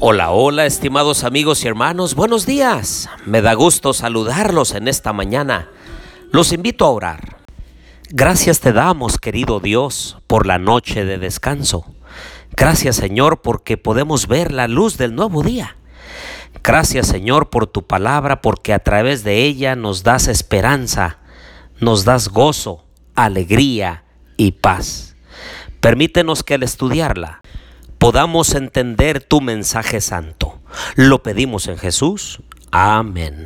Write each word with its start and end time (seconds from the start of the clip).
Hola, 0.00 0.30
hola, 0.30 0.64
estimados 0.64 1.24
amigos 1.24 1.64
y 1.64 1.68
hermanos, 1.68 2.14
buenos 2.14 2.46
días. 2.46 3.10
Me 3.26 3.42
da 3.42 3.52
gusto 3.52 3.92
saludarlos 3.92 4.74
en 4.74 4.88
esta 4.88 5.12
mañana. 5.12 5.68
Los 6.30 6.52
invito 6.52 6.86
a 6.86 6.90
orar. 6.90 7.36
Gracias 8.08 8.60
te 8.60 8.72
damos, 8.72 9.18
querido 9.18 9.60
Dios, 9.60 10.16
por 10.26 10.46
la 10.46 10.58
noche 10.58 11.04
de 11.04 11.18
descanso. 11.18 11.84
Gracias, 12.58 12.96
Señor, 12.96 13.40
porque 13.40 13.76
podemos 13.76 14.26
ver 14.26 14.50
la 14.50 14.66
luz 14.66 14.98
del 14.98 15.14
nuevo 15.14 15.44
día. 15.44 15.76
Gracias, 16.64 17.06
Señor, 17.06 17.50
por 17.50 17.68
tu 17.68 17.86
palabra, 17.86 18.42
porque 18.42 18.74
a 18.74 18.80
través 18.80 19.22
de 19.22 19.44
ella 19.44 19.76
nos 19.76 20.02
das 20.02 20.26
esperanza, 20.26 21.18
nos 21.78 22.04
das 22.04 22.28
gozo, 22.28 22.84
alegría 23.14 24.02
y 24.36 24.52
paz. 24.52 25.14
Permítenos 25.80 26.42
que 26.42 26.54
al 26.54 26.64
estudiarla 26.64 27.40
podamos 27.98 28.54
entender 28.54 29.22
tu 29.22 29.40
mensaje 29.40 30.00
santo. 30.00 30.60
Lo 30.96 31.22
pedimos 31.22 31.68
en 31.68 31.78
Jesús. 31.78 32.42
Amén. 32.72 33.44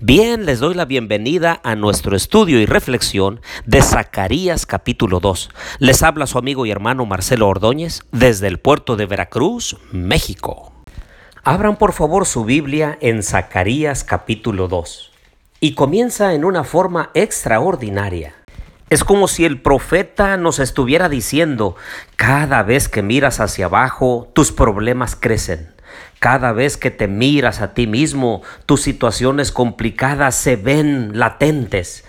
Bien, 0.00 0.46
les 0.46 0.60
doy 0.60 0.74
la 0.74 0.84
bienvenida 0.84 1.60
a 1.62 1.76
nuestro 1.76 2.16
estudio 2.16 2.60
y 2.60 2.66
reflexión 2.66 3.40
de 3.66 3.82
Zacarías 3.82 4.66
capítulo 4.66 5.20
2. 5.20 5.50
Les 5.78 6.02
habla 6.02 6.26
su 6.26 6.38
amigo 6.38 6.66
y 6.66 6.70
hermano 6.70 7.06
Marcelo 7.06 7.48
Ordóñez 7.48 8.02
desde 8.12 8.48
el 8.48 8.58
puerto 8.58 8.96
de 8.96 9.06
Veracruz, 9.06 9.76
México. 9.92 10.72
Abran 11.42 11.76
por 11.76 11.92
favor 11.92 12.26
su 12.26 12.44
Biblia 12.44 12.98
en 13.00 13.22
Zacarías 13.22 14.04
capítulo 14.04 14.68
2 14.68 15.10
y 15.60 15.74
comienza 15.74 16.34
en 16.34 16.44
una 16.44 16.64
forma 16.64 17.10
extraordinaria. 17.14 18.34
Es 18.90 19.04
como 19.04 19.28
si 19.28 19.44
el 19.44 19.62
profeta 19.62 20.36
nos 20.36 20.58
estuviera 20.58 21.08
diciendo, 21.08 21.76
cada 22.16 22.62
vez 22.64 22.88
que 22.88 23.02
miras 23.02 23.38
hacia 23.38 23.66
abajo, 23.66 24.28
tus 24.34 24.50
problemas 24.50 25.14
crecen. 25.14 25.72
Cada 26.20 26.52
vez 26.52 26.76
que 26.76 26.90
te 26.90 27.08
miras 27.08 27.62
a 27.62 27.72
ti 27.72 27.86
mismo, 27.86 28.42
tus 28.66 28.82
situaciones 28.82 29.52
complicadas 29.52 30.34
se 30.34 30.56
ven 30.56 31.18
latentes. 31.18 32.04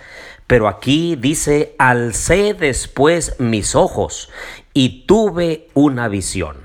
Pero 0.46 0.68
aquí 0.68 1.16
dice, 1.16 1.74
alcé 1.78 2.52
después 2.52 3.36
mis 3.38 3.74
ojos 3.74 4.28
y 4.74 5.06
tuve 5.06 5.70
una 5.72 6.08
visión. 6.08 6.58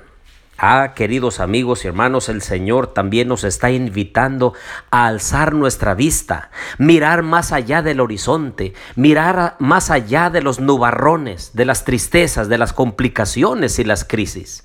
Ah, 0.58 0.92
queridos 0.94 1.40
amigos 1.40 1.84
y 1.84 1.88
hermanos, 1.88 2.28
el 2.28 2.42
Señor 2.42 2.88
también 2.88 3.28
nos 3.28 3.44
está 3.44 3.70
invitando 3.70 4.52
a 4.90 5.06
alzar 5.06 5.54
nuestra 5.54 5.94
vista, 5.94 6.50
mirar 6.76 7.22
más 7.22 7.52
allá 7.52 7.80
del 7.80 8.00
horizonte, 8.00 8.74
mirar 8.94 9.56
más 9.58 9.90
allá 9.90 10.28
de 10.28 10.42
los 10.42 10.60
nubarrones, 10.60 11.52
de 11.54 11.64
las 11.64 11.84
tristezas, 11.84 12.50
de 12.50 12.58
las 12.58 12.74
complicaciones 12.74 13.78
y 13.78 13.84
las 13.84 14.04
crisis. 14.04 14.64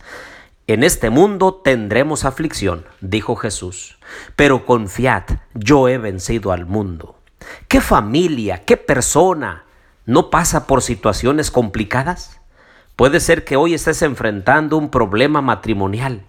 En 0.66 0.82
este 0.84 1.10
mundo 1.10 1.56
tendremos 1.56 2.24
aflicción, 2.24 2.86
dijo 3.02 3.36
Jesús, 3.36 3.98
pero 4.38 4.66
confiad, 4.66 5.24
yo 5.54 5.90
he 5.90 5.98
vencido 5.98 6.54
al 6.54 6.66
mundo. 6.66 7.18
¿Qué 7.68 7.82
familia, 7.82 8.64
qué 8.64 8.78
persona 8.78 9.66
no 10.06 10.30
pasa 10.30 10.66
por 10.66 10.82
situaciones 10.82 11.52
complicadas? 11.52 12.40
Puede 12.96 13.20
ser 13.20 13.44
que 13.44 13.58
hoy 13.58 13.74
estés 13.74 14.02
enfrentando 14.04 14.78
un 14.78 14.90
problema 14.90 15.42
matrimonial. 15.42 16.24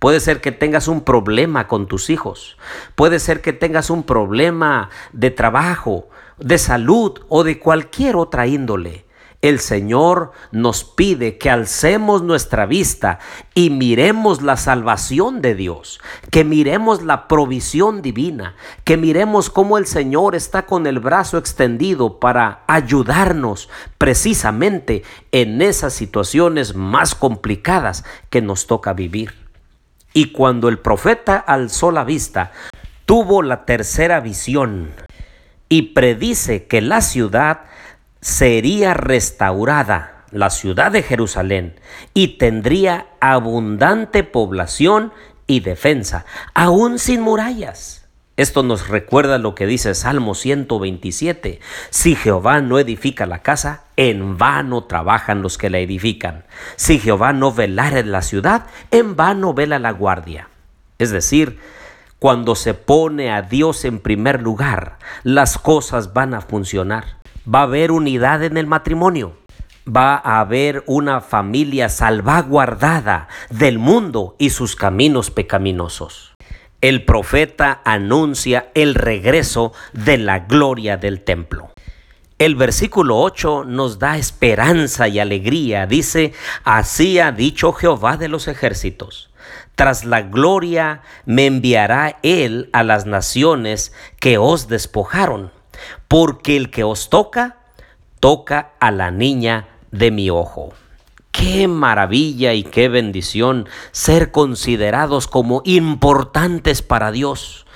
Puede 0.00 0.18
ser 0.18 0.40
que 0.40 0.50
tengas 0.50 0.88
un 0.88 1.02
problema 1.02 1.68
con 1.68 1.86
tus 1.86 2.10
hijos. 2.10 2.58
Puede 2.96 3.20
ser 3.20 3.40
que 3.40 3.52
tengas 3.52 3.88
un 3.88 4.02
problema 4.02 4.90
de 5.12 5.30
trabajo, 5.30 6.08
de 6.38 6.58
salud 6.58 7.20
o 7.28 7.44
de 7.44 7.60
cualquier 7.60 8.16
otra 8.16 8.48
índole. 8.48 9.05
El 9.42 9.60
Señor 9.60 10.32
nos 10.50 10.84
pide 10.84 11.38
que 11.38 11.50
alcemos 11.50 12.22
nuestra 12.22 12.66
vista 12.66 13.18
y 13.54 13.70
miremos 13.70 14.42
la 14.42 14.56
salvación 14.56 15.42
de 15.42 15.54
Dios, 15.54 16.00
que 16.30 16.42
miremos 16.42 17.02
la 17.02 17.28
provisión 17.28 18.02
divina, 18.02 18.56
que 18.84 18.96
miremos 18.96 19.50
cómo 19.50 19.78
el 19.78 19.86
Señor 19.86 20.34
está 20.34 20.66
con 20.66 20.86
el 20.86 21.00
brazo 21.00 21.38
extendido 21.38 22.18
para 22.18 22.64
ayudarnos 22.66 23.68
precisamente 23.98 25.02
en 25.32 25.60
esas 25.60 25.92
situaciones 25.92 26.74
más 26.74 27.14
complicadas 27.14 28.04
que 28.30 28.42
nos 28.42 28.66
toca 28.66 28.94
vivir. 28.94 29.34
Y 30.14 30.32
cuando 30.32 30.68
el 30.68 30.78
profeta 30.78 31.36
alzó 31.36 31.90
la 31.90 32.04
vista, 32.04 32.52
tuvo 33.04 33.42
la 33.42 33.66
tercera 33.66 34.20
visión 34.20 34.92
y 35.68 35.82
predice 35.94 36.66
que 36.66 36.80
la 36.80 37.00
ciudad 37.00 37.64
sería 38.20 38.94
restaurada 38.94 40.24
la 40.30 40.50
ciudad 40.50 40.92
de 40.92 41.02
Jerusalén 41.02 41.78
y 42.14 42.38
tendría 42.38 43.06
abundante 43.20 44.24
población 44.24 45.12
y 45.46 45.60
defensa, 45.60 46.26
aún 46.54 46.98
sin 46.98 47.20
murallas. 47.20 48.06
Esto 48.36 48.62
nos 48.62 48.88
recuerda 48.88 49.38
lo 49.38 49.54
que 49.54 49.66
dice 49.66 49.94
Salmo 49.94 50.34
127. 50.34 51.60
Si 51.88 52.14
Jehová 52.14 52.60
no 52.60 52.78
edifica 52.78 53.24
la 53.24 53.38
casa, 53.38 53.84
en 53.96 54.36
vano 54.36 54.84
trabajan 54.84 55.40
los 55.40 55.56
que 55.56 55.70
la 55.70 55.78
edifican. 55.78 56.44
Si 56.76 56.98
Jehová 56.98 57.32
no 57.32 57.52
velara 57.52 57.98
en 57.98 58.12
la 58.12 58.20
ciudad, 58.20 58.66
en 58.90 59.16
vano 59.16 59.54
vela 59.54 59.78
la 59.78 59.92
guardia. 59.92 60.50
Es 60.98 61.10
decir, 61.10 61.58
cuando 62.18 62.56
se 62.56 62.74
pone 62.74 63.32
a 63.32 63.40
Dios 63.40 63.86
en 63.86 64.00
primer 64.00 64.42
lugar, 64.42 64.98
las 65.22 65.56
cosas 65.56 66.12
van 66.12 66.34
a 66.34 66.42
funcionar 66.42 67.16
va 67.52 67.60
a 67.60 67.62
haber 67.62 67.92
unidad 67.92 68.42
en 68.42 68.56
el 68.56 68.66
matrimonio. 68.66 69.36
Va 69.88 70.16
a 70.16 70.40
haber 70.40 70.82
una 70.86 71.20
familia 71.20 71.88
salvaguardada 71.88 73.28
del 73.50 73.78
mundo 73.78 74.34
y 74.38 74.50
sus 74.50 74.74
caminos 74.74 75.30
pecaminosos. 75.30 76.34
El 76.80 77.04
profeta 77.04 77.80
anuncia 77.84 78.70
el 78.74 78.94
regreso 78.94 79.72
de 79.92 80.18
la 80.18 80.40
gloria 80.40 80.96
del 80.96 81.22
templo. 81.22 81.70
El 82.38 82.54
versículo 82.56 83.18
8 83.18 83.64
nos 83.64 83.98
da 83.98 84.18
esperanza 84.18 85.08
y 85.08 85.20
alegría. 85.20 85.86
Dice, 85.86 86.34
así 86.64 87.18
ha 87.18 87.32
dicho 87.32 87.72
Jehová 87.72 88.16
de 88.16 88.28
los 88.28 88.48
ejércitos. 88.48 89.30
Tras 89.74 90.04
la 90.04 90.22
gloria 90.22 91.02
me 91.24 91.46
enviará 91.46 92.18
él 92.22 92.68
a 92.72 92.82
las 92.82 93.06
naciones 93.06 93.92
que 94.20 94.36
os 94.36 94.68
despojaron 94.68 95.50
porque 96.08 96.56
el 96.56 96.70
que 96.70 96.84
os 96.84 97.10
toca, 97.10 97.56
toca 98.20 98.72
a 98.80 98.90
la 98.90 99.10
niña 99.10 99.68
de 99.90 100.10
mi 100.10 100.30
ojo. 100.30 100.72
Qué 101.32 101.68
maravilla 101.68 102.54
y 102.54 102.62
qué 102.62 102.88
bendición 102.88 103.68
ser 103.92 104.30
considerados 104.30 105.28
como 105.28 105.60
importantes 105.64 106.80
para 106.82 107.10
Dios. 107.10 107.66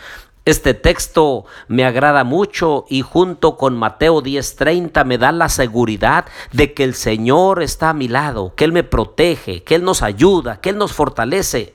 Este 0.47 0.73
texto 0.73 1.45
me 1.69 1.85
agrada 1.85 2.25
mucho 2.25 2.87
y 2.89 3.03
junto 3.03 3.59
con 3.59 3.77
Mateo 3.77 4.23
10:30 4.23 5.05
me 5.05 5.19
da 5.19 5.33
la 5.33 5.51
seguridad 5.51 6.25
de 6.53 6.73
que 6.73 6.83
el 6.83 6.95
Señor 6.95 7.63
está 7.63 7.91
a 7.91 7.95
mi 7.95 8.09
lado, 8.09 8.55
que 8.57 8.65
Él 8.65 8.73
me 8.73 8.83
protege, 8.83 9.63
que 9.63 9.75
Él 9.75 9.85
nos 9.85 10.03
ayuda, 10.03 10.61
que 10.61 10.71
Él 10.71 10.79
nos 10.79 10.93
fortalece. 10.95 11.75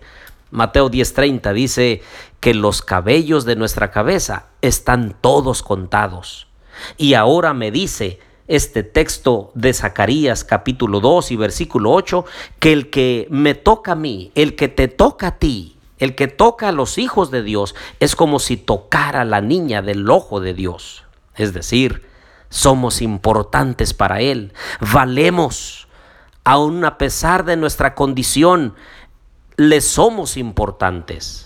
Mateo 0.55 0.89
10:30 0.89 1.53
dice 1.53 2.01
que 2.39 2.53
los 2.53 2.81
cabellos 2.81 3.43
de 3.45 3.57
nuestra 3.57 3.91
cabeza 3.91 4.47
están 4.61 5.17
todos 5.19 5.61
contados. 5.61 6.47
Y 6.97 7.13
ahora 7.13 7.53
me 7.53 7.71
dice 7.71 8.19
este 8.47 8.83
texto 8.83 9.51
de 9.53 9.73
Zacarías 9.73 10.43
capítulo 10.43 11.01
2 11.01 11.31
y 11.31 11.35
versículo 11.35 11.91
8 11.91 12.25
que 12.59 12.71
el 12.71 12.89
que 12.89 13.27
me 13.29 13.53
toca 13.53 13.93
a 13.93 13.95
mí, 13.95 14.31
el 14.35 14.55
que 14.55 14.69
te 14.69 14.87
toca 14.87 15.27
a 15.27 15.37
ti, 15.39 15.77
el 15.97 16.15
que 16.15 16.27
toca 16.27 16.69
a 16.69 16.71
los 16.71 16.97
hijos 16.97 17.31
de 17.31 17.43
Dios, 17.43 17.75
es 17.99 18.15
como 18.15 18.39
si 18.39 18.55
tocara 18.55 19.21
a 19.21 19.25
la 19.25 19.41
niña 19.41 19.81
del 19.81 20.09
ojo 20.09 20.39
de 20.39 20.53
Dios. 20.53 21.03
Es 21.35 21.53
decir, 21.53 22.03
somos 22.49 23.01
importantes 23.01 23.93
para 23.93 24.21
Él, 24.21 24.53
valemos, 24.79 25.87
aun 26.45 26.85
a 26.85 26.97
pesar 26.97 27.43
de 27.43 27.57
nuestra 27.57 27.95
condición, 27.95 28.75
le 29.57 29.81
somos 29.81 30.37
importantes. 30.37 31.45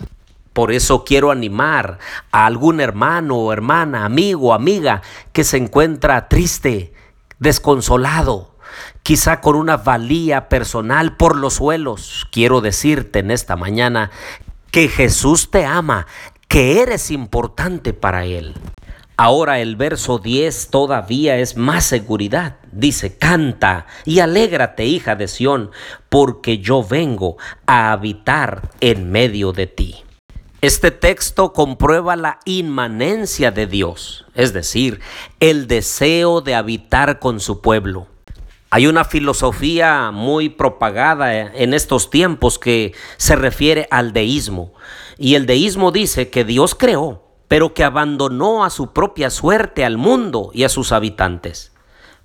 Por 0.53 0.71
eso 0.71 1.03
quiero 1.05 1.31
animar 1.31 1.99
a 2.31 2.45
algún 2.45 2.81
hermano 2.81 3.37
o 3.37 3.53
hermana, 3.53 4.05
amigo 4.05 4.53
amiga 4.53 5.01
que 5.31 5.43
se 5.43 5.57
encuentra 5.57 6.27
triste, 6.27 6.93
desconsolado, 7.37 8.55
quizá 9.03 9.41
con 9.41 9.55
una 9.55 9.77
valía 9.77 10.49
personal 10.49 11.15
por 11.15 11.35
los 11.37 11.55
suelos. 11.55 12.27
Quiero 12.31 12.61
decirte 12.61 13.19
en 13.19 13.31
esta 13.31 13.55
mañana 13.55 14.11
que 14.71 14.87
Jesús 14.87 15.49
te 15.51 15.65
ama, 15.65 16.07
que 16.47 16.81
eres 16.81 17.11
importante 17.11 17.93
para 17.93 18.25
Él. 18.25 18.55
Ahora 19.21 19.59
el 19.59 19.75
verso 19.75 20.17
10 20.17 20.69
todavía 20.69 21.39
es 21.39 21.57
más 21.57 21.83
seguridad. 21.83 22.55
Dice, 22.71 23.17
canta 23.17 23.85
y 24.05 24.21
alégrate, 24.21 24.85
hija 24.85 25.17
de 25.17 25.27
Sión, 25.27 25.71
porque 26.07 26.59
yo 26.59 26.85
vengo 26.85 27.35
a 27.65 27.91
habitar 27.91 28.69
en 28.79 29.11
medio 29.11 29.51
de 29.51 29.67
ti. 29.67 29.97
Este 30.61 30.91
texto 30.91 31.51
comprueba 31.51 32.15
la 32.15 32.39
inmanencia 32.45 33.51
de 33.51 33.67
Dios, 33.67 34.25
es 34.35 34.53
decir, 34.53 35.01
el 35.41 35.67
deseo 35.67 36.39
de 36.39 36.55
habitar 36.55 37.19
con 37.19 37.41
su 37.41 37.59
pueblo. 37.59 38.07
Hay 38.69 38.87
una 38.87 39.03
filosofía 39.03 40.11
muy 40.11 40.47
propagada 40.47 41.41
en 41.41 41.73
estos 41.73 42.09
tiempos 42.09 42.57
que 42.57 42.93
se 43.17 43.35
refiere 43.35 43.85
al 43.91 44.13
deísmo. 44.13 44.71
Y 45.17 45.35
el 45.35 45.45
deísmo 45.45 45.91
dice 45.91 46.29
que 46.29 46.45
Dios 46.45 46.73
creó, 46.73 47.28
pero 47.49 47.73
que 47.73 47.83
abandonó 47.83 48.63
a 48.63 48.69
su 48.69 48.93
propia 48.93 49.29
suerte 49.29 49.83
al 49.83 49.97
mundo 49.97 50.51
y 50.53 50.63
a 50.63 50.69
sus 50.69 50.93
habitantes. 50.93 51.73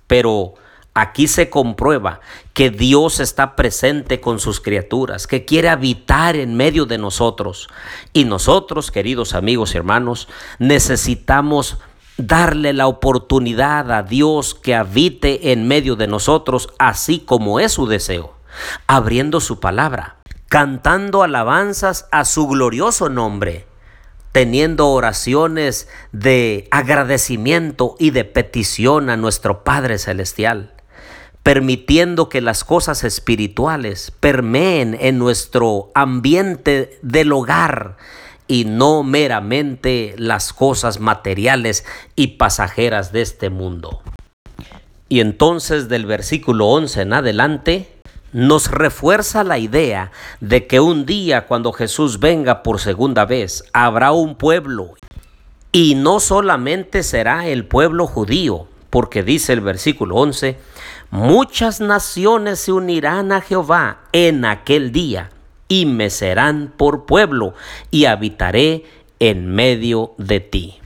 Pero 0.07 0.53
aquí 0.93 1.27
se 1.27 1.49
comprueba 1.49 2.21
que 2.53 2.69
Dios 2.69 3.19
está 3.19 3.55
presente 3.55 4.21
con 4.21 4.39
sus 4.39 4.61
criaturas, 4.61 5.25
que 5.25 5.43
quiere 5.43 5.69
habitar 5.69 6.35
en 6.35 6.55
medio 6.55 6.85
de 6.85 6.99
nosotros. 6.99 7.67
Y 8.13 8.25
nosotros, 8.25 8.91
queridos 8.91 9.33
amigos 9.33 9.73
y 9.73 9.77
hermanos, 9.77 10.29
necesitamos 10.59 11.79
darle 12.17 12.71
la 12.73 12.85
oportunidad 12.85 13.91
a 13.91 14.03
Dios 14.03 14.53
que 14.53 14.75
habite 14.75 15.51
en 15.51 15.67
medio 15.67 15.95
de 15.95 16.05
nosotros, 16.07 16.69
así 16.77 17.19
como 17.19 17.59
es 17.59 17.71
su 17.71 17.87
deseo, 17.87 18.35
abriendo 18.85 19.39
su 19.39 19.59
palabra, 19.59 20.17
cantando 20.49 21.23
alabanzas 21.23 22.07
a 22.11 22.25
su 22.25 22.47
glorioso 22.47 23.09
nombre 23.09 23.65
teniendo 24.35 24.89
oraciones 24.89 25.87
de 26.11 26.67
agradecimiento 26.69 27.95
y 27.99 28.09
de 28.09 28.25
petición 28.25 29.09
a 29.09 29.15
nuestro 29.15 29.63
Padre 29.63 29.97
Celestial, 29.97 30.73
permitiendo 31.41 32.27
que 32.27 32.41
las 32.41 32.65
cosas 32.65 33.05
espirituales 33.05 34.11
permeen 34.19 34.97
en 34.99 35.19
nuestro 35.19 35.89
ambiente 35.95 36.99
del 37.01 37.31
hogar 37.31 37.95
y 38.45 38.65
no 38.65 39.03
meramente 39.03 40.15
las 40.17 40.51
cosas 40.51 40.99
materiales 40.99 41.85
y 42.17 42.35
pasajeras 42.35 43.13
de 43.13 43.21
este 43.21 43.49
mundo. 43.49 44.01
Y 45.07 45.21
entonces 45.21 45.87
del 45.87 46.05
versículo 46.05 46.67
11 46.67 47.03
en 47.03 47.13
adelante, 47.13 47.94
nos 48.35 48.69
refuerza 48.69 49.45
la 49.45 49.59
idea 49.59 50.11
de 50.41 50.67
que 50.67 50.81
un 50.81 51.05
día 51.05 51.47
cuando 51.47 51.71
Jesús 51.71 52.19
venga 52.19 52.63
por 52.63 52.81
segunda 52.81 53.23
vez, 53.23 53.63
habrá 53.71 54.11
un 54.11 54.35
pueblo. 54.35 54.95
Y 55.71 55.95
no 55.95 56.19
solamente 56.19 57.01
será 57.03 57.47
el 57.47 57.65
pueblo 57.65 58.07
judío, 58.07 58.67
porque 58.89 59.23
dice 59.23 59.53
el 59.53 59.61
versículo 59.61 60.17
11, 60.17 60.59
muchas 61.11 61.79
naciones 61.79 62.59
se 62.59 62.73
unirán 62.73 63.31
a 63.31 63.39
Jehová 63.39 64.01
en 64.11 64.43
aquel 64.43 64.91
día 64.91 65.29
y 65.69 65.85
me 65.85 66.09
serán 66.09 66.73
por 66.75 67.05
pueblo 67.05 67.53
y 67.89 68.03
habitaré 68.03 68.83
en 69.19 69.47
medio 69.47 70.13
de 70.17 70.41
ti. 70.41 70.79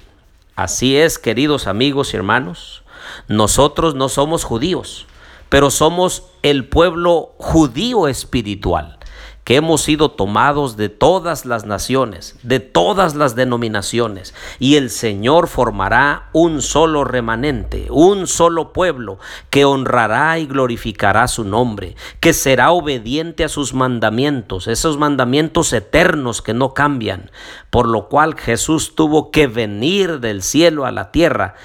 Así 0.55 0.97
es, 0.97 1.17
queridos 1.17 1.65
amigos 1.65 2.13
y 2.13 2.17
hermanos, 2.17 2.83
nosotros 3.27 3.95
no 3.95 4.07
somos 4.07 4.43
judíos, 4.43 5.07
pero 5.49 5.71
somos 5.71 6.23
el 6.43 6.65
pueblo 6.65 7.33
judío 7.37 8.07
espiritual, 8.07 8.99
que 9.43 9.55
hemos 9.55 9.81
sido 9.81 10.11
tomados 10.11 10.77
de 10.77 10.89
todas 10.89 11.43
las 11.43 11.65
naciones, 11.65 12.35
de 12.43 12.59
todas 12.59 13.15
las 13.15 13.35
denominaciones, 13.35 14.35
y 14.59 14.75
el 14.75 14.91
Señor 14.91 15.47
formará 15.47 16.29
un 16.33 16.61
solo 16.61 17.03
remanente, 17.03 17.87
un 17.89 18.27
solo 18.27 18.73
pueblo, 18.73 19.17
que 19.49 19.65
honrará 19.65 20.37
y 20.37 20.45
glorificará 20.45 21.27
su 21.27 21.45
nombre, 21.45 21.95
que 22.19 22.33
será 22.33 22.69
obediente 22.69 23.43
a 23.43 23.49
sus 23.49 23.73
mandamientos, 23.73 24.67
esos 24.67 24.99
mandamientos 24.99 25.73
eternos 25.73 26.43
que 26.43 26.53
no 26.53 26.75
cambian, 26.75 27.31
por 27.71 27.87
lo 27.87 28.07
cual 28.07 28.35
Jesús 28.37 28.93
tuvo 28.93 29.31
que 29.31 29.47
venir 29.47 30.19
del 30.19 30.43
cielo 30.43 30.85
a 30.85 30.91
la 30.91 31.09
tierra 31.09 31.55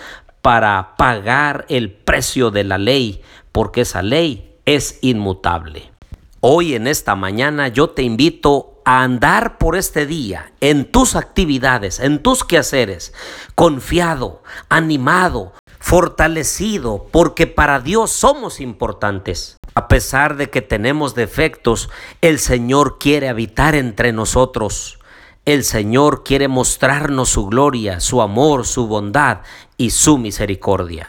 para 0.41 0.95
pagar 0.97 1.67
el 1.69 1.91
precio 1.91 2.51
de 2.51 2.65
la 2.65 2.79
ley, 2.79 3.23
porque 3.55 3.83
esa 3.83 4.03
ley 4.03 4.59
es 4.65 4.99
inmutable. 5.01 5.93
Hoy 6.41 6.75
en 6.75 6.89
esta 6.89 7.15
mañana 7.15 7.69
yo 7.69 7.91
te 7.91 8.03
invito 8.03 8.83
a 8.85 9.05
andar 9.05 9.59
por 9.59 9.77
este 9.77 10.07
día 10.07 10.53
en 10.61 10.91
tus 10.91 11.15
actividades, 11.15 12.01
en 12.01 12.21
tus 12.21 12.43
quehaceres, 12.43 13.15
confiado, 13.55 14.43
animado, 14.69 15.53
fortalecido, 15.79 17.07
porque 17.13 17.47
para 17.47 17.79
Dios 17.79 18.11
somos 18.11 18.61
importantes. 18.61 19.57
A 19.77 19.87
pesar 19.87 20.37
de 20.37 20.51
que 20.51 20.61
tenemos 20.61 21.15
defectos, 21.15 21.91
el 22.23 22.41
Señor 22.41 22.99
quiere 22.99 23.29
habitar 23.29 23.77
entre 23.77 24.13
nosotros. 24.13 24.99
El 25.45 25.63
Señor 25.63 26.25
quiere 26.25 26.49
mostrarnos 26.49 27.29
su 27.29 27.47
gloria, 27.47 28.01
su 28.01 28.21
amor, 28.21 28.67
su 28.67 28.89
bondad 28.89 29.43
y 29.77 29.91
su 29.91 30.19
misericordia. 30.19 31.09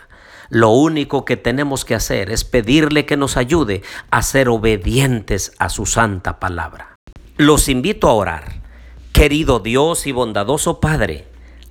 Lo 0.50 0.70
único 0.70 1.26
que 1.26 1.38
tenemos 1.38 1.86
que 1.86 1.96
hacer 1.96 2.32
es 2.32 2.44
pedirle 2.44 3.06
que 3.06 3.18
nos 3.18 3.38
ayude 3.38 3.82
a 4.12 4.22
ser 4.22 4.50
obedientes 4.50 5.54
a 5.60 5.70
su 5.70 5.86
santa 5.86 6.40
palabra. 6.40 6.96
Los 7.38 7.70
invito 7.70 8.08
a 8.08 8.14
orar. 8.14 8.62
Querido 9.12 9.60
Dios 9.60 10.08
y 10.08 10.12
bondadoso 10.12 10.80
Padre, 10.80 11.28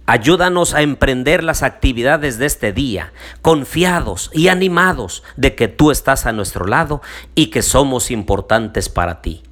Ayúdanos 0.06 0.74
a 0.74 0.82
emprender 0.82 1.42
las 1.42 1.62
actividades 1.62 2.36
de 2.36 2.44
este 2.44 2.74
día, 2.74 3.14
confiados 3.40 4.30
y 4.34 4.48
animados 4.48 5.22
de 5.36 5.54
que 5.54 5.66
tú 5.66 5.90
estás 5.90 6.26
a 6.26 6.32
nuestro 6.32 6.66
lado 6.66 7.00
y 7.34 7.46
que 7.46 7.62
somos 7.62 8.10
importantes 8.10 8.90
para 8.90 9.22
ti. 9.22 9.42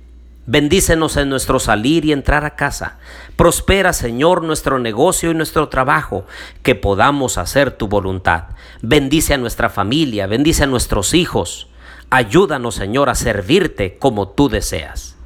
Bendícenos 0.45 1.17
en 1.17 1.29
nuestro 1.29 1.61
salir 1.61 2.05
y 2.05 2.13
entrar 2.13 2.45
a 2.45 2.57
casa. 2.57 2.99
Prospera, 3.37 3.93
Señor, 3.93 4.43
nuestro 4.43 4.81
negocio 4.81 5.31
y 5.31 5.35
nuestro 5.35 5.69
trabajo, 5.69 6.27
que 6.63 6.75
podamos 6.75 7.39
hacer 7.39 7.71
tu 7.71 7.87
voluntad. 7.87 8.47
Bendice 8.81 9.35
a 9.35 9.39
nuestra 9.39 9.71
familia, 9.71 10.27
bendice 10.27 10.65
a 10.65 10.67
nuestros 10.67 11.15
hijos. 11.15 11.69
Ayúdanos, 12.11 12.75
Señor, 12.75 13.09
a 13.09 13.15
servirte 13.15 13.99
como 13.99 14.29
tú 14.31 14.49
deseas. 14.49 15.17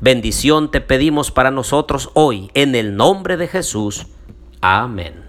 Bendición 0.00 0.70
te 0.70 0.80
pedimos 0.80 1.30
para 1.30 1.50
nosotros 1.50 2.10
hoy, 2.14 2.50
en 2.54 2.74
el 2.74 2.96
nombre 2.96 3.36
de 3.36 3.48
Jesús. 3.48 4.06
Amén. 4.60 5.24